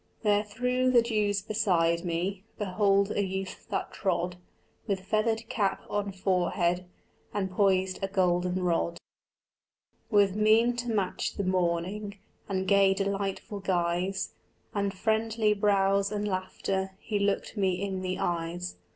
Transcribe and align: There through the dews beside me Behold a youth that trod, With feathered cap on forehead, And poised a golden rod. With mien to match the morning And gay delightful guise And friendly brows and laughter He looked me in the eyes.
There 0.23 0.43
through 0.43 0.89
the 0.89 1.03
dews 1.03 1.43
beside 1.43 2.03
me 2.03 2.43
Behold 2.57 3.11
a 3.11 3.23
youth 3.23 3.67
that 3.69 3.93
trod, 3.93 4.37
With 4.87 5.01
feathered 5.01 5.47
cap 5.47 5.83
on 5.91 6.11
forehead, 6.11 6.87
And 7.35 7.51
poised 7.51 7.99
a 8.01 8.07
golden 8.07 8.63
rod. 8.63 8.97
With 10.09 10.35
mien 10.35 10.75
to 10.77 10.87
match 10.89 11.35
the 11.35 11.43
morning 11.43 12.17
And 12.49 12.67
gay 12.67 12.95
delightful 12.95 13.59
guise 13.59 14.33
And 14.73 14.91
friendly 14.91 15.53
brows 15.53 16.11
and 16.11 16.27
laughter 16.27 16.97
He 16.99 17.19
looked 17.19 17.55
me 17.55 17.79
in 17.79 18.01
the 18.01 18.17
eyes. 18.17 18.77